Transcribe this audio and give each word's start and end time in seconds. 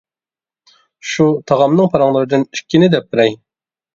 شۇ 1.09 1.27
تاغامنىڭ 1.51 1.91
پاراڭلىرىدىن 1.95 2.45
ئىككىنى 2.47 2.89
دەپ 2.95 3.13
بېرەي. 3.15 3.37